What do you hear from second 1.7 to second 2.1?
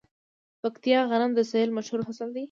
مشهور